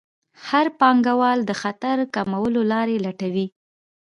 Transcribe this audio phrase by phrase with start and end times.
[0.47, 3.47] هر پانګوال د خطر کمولو لارې لټوي.